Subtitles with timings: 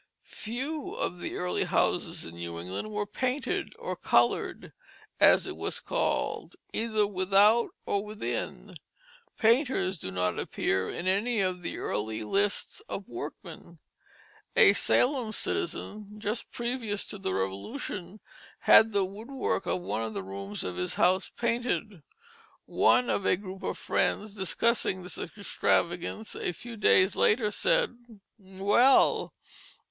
[0.25, 4.73] Few of the early houses in New England were painted, or colored,
[5.19, 8.73] as it was called, either without or within.
[9.37, 13.77] Painters do not appear in any of the early lists of workmen.
[14.55, 18.19] A Salem citizen, just previous to the Revolution,
[18.61, 22.01] had the woodwork of one of the rooms of his house painted.
[22.65, 27.99] One of a group of friends, discussing this extravagance a few days later, said:
[28.39, 29.35] "Well!